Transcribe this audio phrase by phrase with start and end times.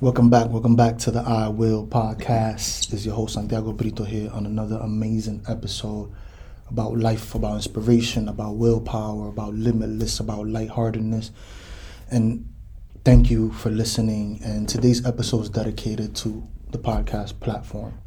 [0.00, 0.48] Welcome back.
[0.48, 2.88] Welcome back to the I Will podcast.
[2.88, 6.12] This is your host Santiago Brito here on another amazing episode
[6.70, 11.32] about life, about inspiration, about willpower, about limitless, about lightheartedness.
[12.12, 12.48] And
[13.04, 14.38] thank you for listening.
[14.44, 17.98] And today's episode is dedicated to the podcast platform.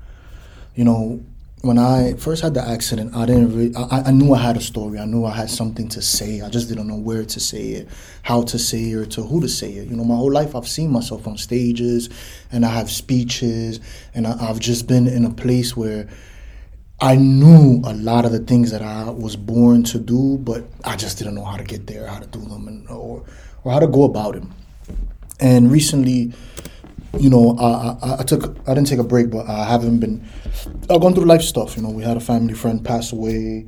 [0.73, 1.26] You know,
[1.62, 4.62] when I first had the accident, I didn't really, I, I knew I had a
[4.62, 4.98] story.
[4.98, 6.41] I knew I had something to say.
[6.41, 7.89] I just didn't know where to say it,
[8.23, 9.88] how to say it, or to who to say it.
[9.88, 12.09] You know, my whole life I've seen myself on stages
[12.52, 13.80] and I have speeches
[14.16, 16.09] and I, I've just been in a place where
[17.00, 20.95] I knew a lot of the things that I was born to do, but I
[20.95, 23.23] just didn't know how to get there, how to do them, and, or,
[23.64, 24.53] or how to go about them.
[25.39, 26.34] And recently,
[27.20, 30.26] you know, I, I, I, took I didn't take a break, but I haven't been.
[30.90, 31.76] I've gone through life stuff.
[31.76, 33.68] You know, we had a family friend pass away,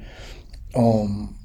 [0.76, 1.36] um,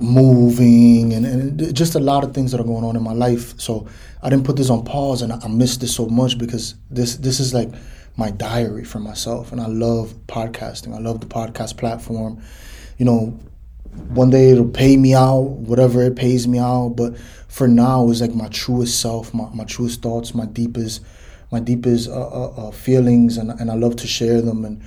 [0.00, 3.58] moving, and, and just a lot of things that are going on in my life.
[3.60, 3.86] So
[4.22, 7.16] I didn't put this on pause, and I, I missed this so much because this
[7.16, 7.70] this is like
[8.16, 10.94] my diary for myself, and I love podcasting.
[10.94, 12.42] I love the podcast platform.
[12.98, 13.40] You know,
[13.92, 16.90] one day it'll pay me out, whatever it pays me out.
[16.96, 21.02] But for now, it's like my truest self, my, my truest thoughts, my deepest,
[21.50, 24.64] my deepest uh, uh, uh, feelings, and and I love to share them.
[24.64, 24.82] And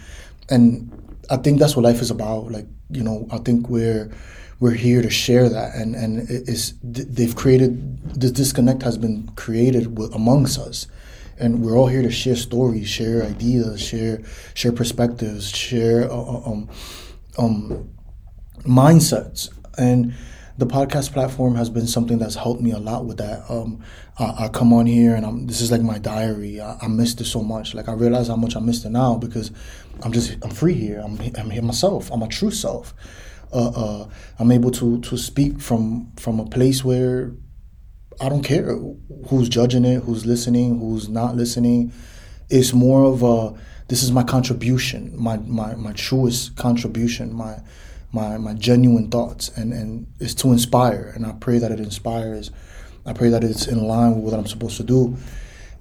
[0.50, 0.92] and
[1.30, 2.52] I think that's what life is about.
[2.52, 4.12] Like you know, I think we're
[4.60, 9.98] we're here to share that, and and it's they've created this disconnect has been created
[9.98, 10.88] with, amongst us.
[11.38, 16.50] And we're all here to share stories, share ideas, share share perspectives, share uh, uh,
[16.50, 16.70] um,
[17.38, 17.95] um,
[18.64, 19.50] mindsets.
[19.78, 20.14] And
[20.58, 23.44] the podcast platform has been something that's helped me a lot with that.
[23.50, 23.84] Um,
[24.18, 26.62] I, I, come on here and I'm, this is like my diary.
[26.62, 27.74] I, I, missed it so much.
[27.74, 29.52] Like I realize how much I missed it now because
[30.04, 31.02] I'm just I'm free here.
[31.04, 32.10] I'm I'm here myself.
[32.12, 32.94] I'm a true self.
[33.52, 37.34] Uh, uh, I'm able to to speak from from a place where
[38.22, 38.78] I don't care
[39.28, 41.92] who's judging it, who's listening, who's not listening.
[42.50, 47.60] It's more of a this is my contribution, my my my truest contribution, my
[48.16, 51.12] my my genuine thoughts and and is to inspire.
[51.14, 52.50] And I pray that it inspires.
[53.06, 55.16] I pray that it's in line with what I'm supposed to do.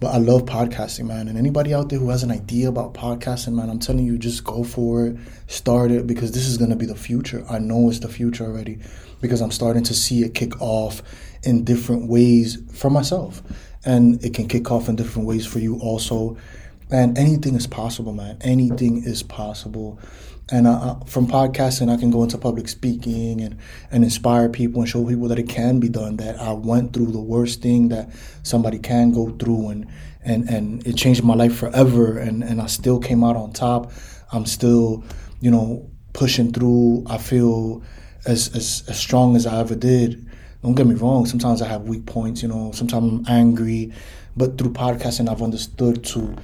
[0.00, 1.28] But I love podcasting man.
[1.28, 4.44] And anybody out there who has an idea about podcasting man I'm telling you just
[4.44, 5.16] go for it.
[5.46, 7.44] Start it because this is going to be the future.
[7.48, 8.80] I know it's the future already
[9.20, 11.02] because I'm starting to see it kick off
[11.44, 13.42] in different ways for myself.
[13.86, 16.36] And it can kick off in different ways for you also
[16.90, 18.38] and anything is possible man.
[18.40, 19.98] Anything is possible.
[20.52, 23.56] And uh, from podcasting i can go into public speaking and,
[23.90, 27.12] and inspire people and show people that it can be done that i went through
[27.12, 28.10] the worst thing that
[28.42, 29.86] somebody can go through and
[30.22, 33.90] and, and it changed my life forever and, and i still came out on top.
[34.32, 35.02] I'm still
[35.40, 37.04] you know pushing through.
[37.08, 37.82] I feel
[38.26, 40.28] as, as, as strong as i ever did.
[40.62, 41.24] Don't get me wrong.
[41.24, 42.70] Sometimes i have weak points you know.
[42.72, 43.94] Sometimes i'm angry.
[44.36, 46.36] But through podcasting i've understood to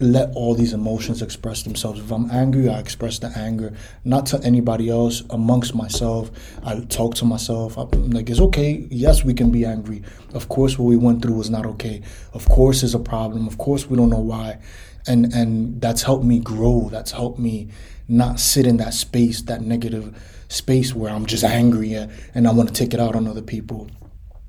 [0.00, 2.00] let all these emotions express themselves.
[2.00, 3.72] If I'm angry, I express the anger,
[4.04, 6.30] not to anybody else, amongst myself.
[6.62, 7.76] I talk to myself.
[7.76, 8.86] I'm like, it's okay.
[8.90, 10.02] Yes, we can be angry.
[10.34, 12.02] Of course, what we went through was not okay.
[12.32, 13.48] Of course, it's a problem.
[13.48, 14.58] Of course, we don't know why.
[15.06, 16.88] And and that's helped me grow.
[16.90, 17.68] That's helped me
[18.08, 20.14] not sit in that space, that negative
[20.48, 23.90] space where I'm just angry and I want to take it out on other people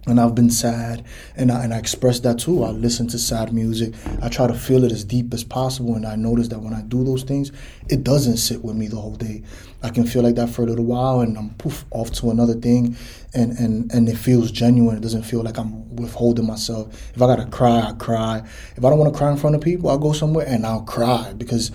[0.09, 1.05] and I've been sad,
[1.35, 2.63] and I, and I express that too.
[2.63, 3.93] I listen to sad music.
[4.21, 6.81] I try to feel it as deep as possible, and I notice that when I
[6.81, 7.51] do those things,
[7.89, 9.43] it doesn't sit with me the whole day.
[9.81, 12.55] I can feel like that for a little while, and I'm poof off to another
[12.55, 12.97] thing,
[13.33, 14.97] and and and it feels genuine.
[14.97, 16.87] It doesn't feel like I'm withholding myself.
[17.15, 18.43] If I gotta cry, I cry.
[18.75, 20.83] If I don't want to cry in front of people, I'll go somewhere and I'll
[20.83, 21.71] cry because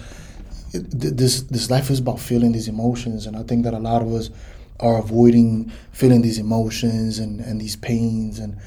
[0.73, 4.13] this this life is about feeling these emotions, and I think that a lot of
[4.13, 4.31] us
[4.81, 8.59] are avoiding feeling these emotions and, and these pains and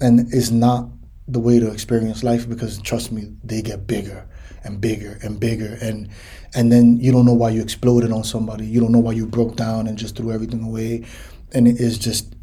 [0.00, 0.88] and it's not
[1.28, 4.26] the way to experience life because trust me they get bigger
[4.64, 5.78] and bigger and bigger.
[5.80, 6.08] And
[6.54, 8.66] and then you don't know why you exploded on somebody.
[8.66, 11.04] You don't know why you broke down and just threw everything away.
[11.52, 12.34] And it is just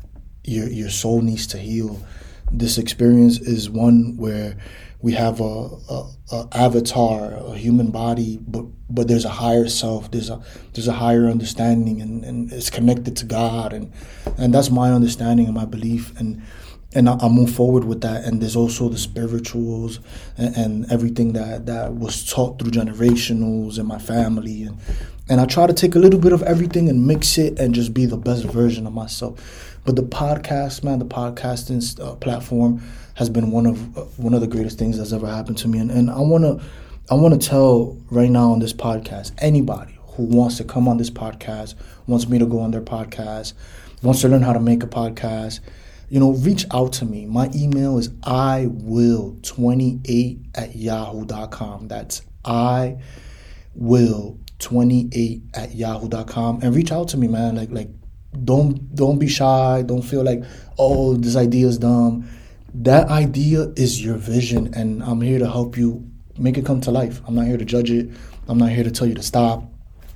[0.43, 1.99] your your soul needs to heal
[2.51, 4.57] this experience is one where
[5.01, 10.11] we have a, a, a, avatar, a human body, but but there's a higher self.
[10.11, 10.41] There's a
[10.73, 13.93] there's a higher understanding, and, and it's connected to God, and
[14.37, 16.41] and that's my understanding and my belief, and
[16.93, 18.25] and I, I move forward with that.
[18.25, 19.99] And there's also the spirituals
[20.37, 24.79] and, and, everything that that was taught through generationals in my family, and
[25.29, 27.93] and I try to take a little bit of everything and mix it and just
[27.93, 29.79] be the best version of myself.
[29.85, 32.81] But the podcast, man, the podcasting uh, platform
[33.13, 35.77] has been one of uh, one of the greatest things that's ever happened to me.
[35.79, 36.59] And, and I want to
[37.11, 40.97] I want to tell right now on this podcast anybody who wants to come on
[40.97, 41.75] this podcast,
[42.07, 43.53] wants me to go on their podcast,
[44.01, 45.59] wants to learn how to make a podcast,
[46.09, 47.25] you know, reach out to me.
[47.25, 51.87] My email is iwill28 at yahoo.com.
[51.87, 52.97] That's I
[53.75, 57.55] will 28 at yahoo.com and reach out to me man.
[57.55, 57.89] Like like
[58.43, 59.83] don't don't be shy.
[59.85, 60.43] Don't feel like
[60.77, 62.29] oh this idea is dumb.
[62.73, 66.07] That idea is your vision and i'm here to help you
[66.37, 67.21] make it come to life.
[67.27, 68.09] I'm not here to judge it.
[68.47, 69.63] I'm not here to tell you to stop.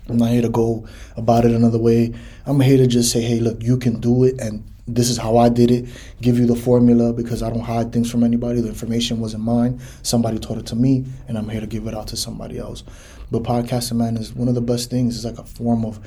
[0.07, 2.13] I'm not here to go about it another way.
[2.45, 5.37] I'm here to just say hey look you can do it and this is how
[5.37, 5.87] I did it,
[6.21, 8.59] give you the formula because I don't hide things from anybody.
[8.59, 9.79] The information wasn't mine.
[10.01, 12.83] Somebody taught it to me, and I'm here to give it out to somebody else.
[13.31, 15.15] But podcasting, man, is one of the best things.
[15.15, 15.99] It's like a form of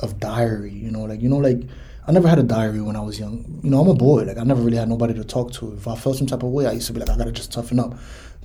[0.00, 0.72] of diary.
[0.72, 1.62] You know, like you know, like
[2.06, 3.60] I never had a diary when I was young.
[3.62, 4.24] You know, I'm a boy.
[4.24, 5.72] Like I never really had nobody to talk to.
[5.74, 7.52] If I felt some type of way, I used to be like, I gotta just
[7.52, 7.94] toughen up,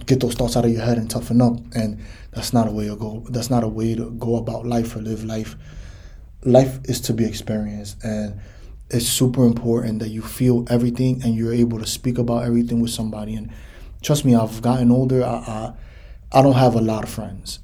[0.06, 1.58] get those thoughts out of your head and toughen up.
[1.74, 2.00] And
[2.32, 3.26] that's not a way to go.
[3.30, 5.56] That's not a way to go about life or live life.
[6.44, 8.40] Life is to be experienced, and
[8.90, 12.92] it's super important that you feel everything and you're able to speak about everything with
[12.92, 13.36] somebody.
[13.36, 13.52] And
[14.02, 15.24] trust me, I've gotten older.
[15.24, 15.74] I, I,
[16.32, 17.60] I don't have a lot of friends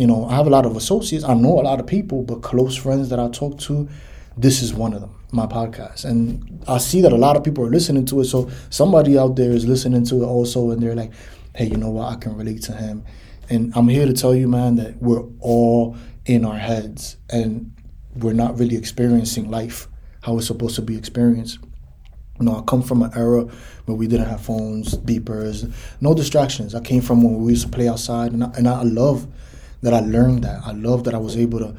[0.00, 1.24] you know, I have a lot of associates.
[1.24, 3.86] I know a lot of people, but close friends that I talk to,
[4.34, 6.06] this is one of them, my podcast.
[6.06, 8.24] And I see that a lot of people are listening to it.
[8.24, 11.12] So somebody out there is listening to it also, and they're like,
[11.54, 12.10] hey, you know what?
[12.10, 13.04] I can relate to him.
[13.50, 17.70] And I'm here to tell you, man, that we're all in our heads and
[18.14, 19.86] we're not really experiencing life
[20.22, 21.58] how it's supposed to be experienced.
[22.38, 23.42] You know, I come from an era
[23.84, 25.70] where we didn't have phones, beepers,
[26.00, 26.74] no distractions.
[26.74, 29.26] I came from when we used to play outside, and I, and I love
[29.82, 30.62] that I learned that.
[30.64, 31.76] I love that I was able to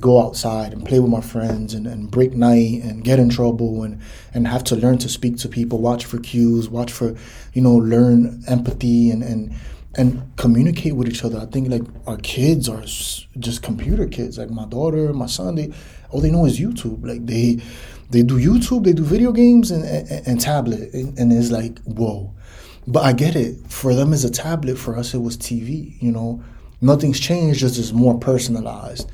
[0.00, 3.82] go outside and play with my friends and, and break night and get in trouble
[3.82, 4.00] and,
[4.32, 7.14] and have to learn to speak to people, watch for cues, watch for,
[7.52, 9.54] you know, learn empathy and, and
[9.96, 11.38] and communicate with each other.
[11.38, 14.38] I think like our kids are just computer kids.
[14.38, 15.72] Like my daughter, my son, they
[16.10, 17.06] all they know is YouTube.
[17.06, 17.60] Like they
[18.10, 22.32] they do YouTube, they do video games and and, and tablet, and, it's like whoa.
[22.86, 23.56] But I get it.
[23.68, 24.76] For them, as a tablet.
[24.76, 26.02] For us, it was TV.
[26.02, 26.42] You know,
[26.82, 29.08] Nothing's changed, just it's more personalized.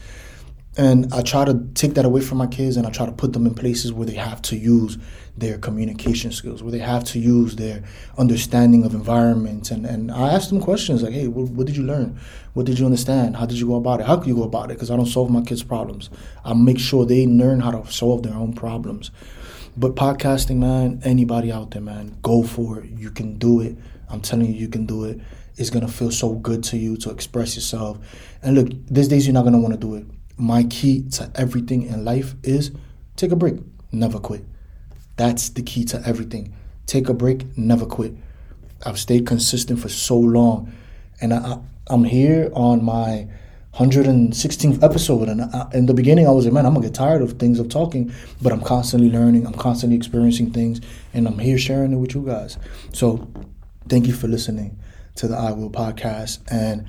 [0.78, 3.32] And I try to take that away from my kids and I try to put
[3.32, 4.96] them in places where they have to use
[5.36, 7.82] their communication skills, where they have to use their
[8.16, 9.72] understanding of environment.
[9.72, 12.16] And, and I ask them questions like, hey, what, what did you learn?
[12.54, 13.34] What did you understand?
[13.34, 14.06] How did you go about it?
[14.06, 14.74] How can you go about it?
[14.74, 16.10] Because I don't solve my kids' problems.
[16.44, 19.10] I make sure they learn how to solve their own problems.
[19.76, 22.90] But podcasting, man, anybody out there, man, go for it.
[22.90, 23.76] You can do it.
[24.08, 25.16] I'm telling you, you can do it.
[25.16, 25.22] it
[25.56, 27.98] is gonna feel so good to you to express yourself.
[28.42, 30.06] And look, these days you're not gonna want to do it.
[30.38, 32.70] My key to everything in life is
[33.16, 33.56] take a break,
[33.92, 34.44] never quit.
[35.16, 36.54] That's the key to everything.
[36.86, 38.14] Take a break, never quit.
[38.86, 40.72] I've stayed consistent for so long,
[41.20, 41.58] and I,
[41.90, 43.26] am here on my
[43.74, 45.28] 116th episode.
[45.28, 47.58] And I, in the beginning, I was like, man, I'm gonna get tired of things
[47.58, 50.80] of talking, but I'm constantly learning, I'm constantly experiencing things,
[51.12, 52.58] and I'm here sharing it with you guys.
[52.92, 53.28] So,
[53.88, 54.78] thank you for listening
[55.16, 56.38] to the I Will podcast.
[56.48, 56.86] And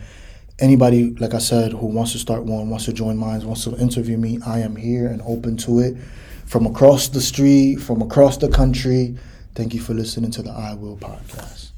[0.59, 3.77] anybody, like I said, who wants to start one, wants to join mine, wants to
[3.77, 5.97] interview me, I am here and open to it
[6.45, 9.17] from across the street, from across the country.
[9.56, 11.69] Thank you for listening to the I Will podcast.